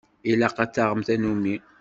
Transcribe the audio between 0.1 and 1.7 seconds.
Ilaq ad taɣem tanumi.